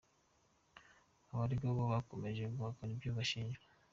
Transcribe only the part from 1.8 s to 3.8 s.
bakomeje guhakana ibyo bashinjwa.